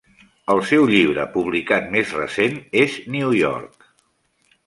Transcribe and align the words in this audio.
El 0.53 0.61
seu 0.69 0.85
llibre 0.91 1.25
publicat 1.33 1.91
més 1.97 2.15
recent 2.19 2.57
és 2.85 2.95
"New 3.17 3.35
York". 3.43 3.89